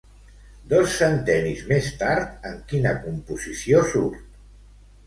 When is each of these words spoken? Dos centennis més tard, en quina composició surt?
Dos 0.71 0.95
centennis 1.01 1.61
més 1.73 1.91
tard, 2.01 2.33
en 2.53 2.59
quina 2.73 2.95
composició 3.07 3.89
surt? 3.95 4.27